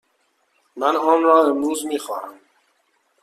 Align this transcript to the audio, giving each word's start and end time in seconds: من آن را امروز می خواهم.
من 0.75 0.95
آن 0.95 1.23
را 1.23 1.45
امروز 1.47 1.85
می 1.85 1.99
خواهم. 1.99 2.33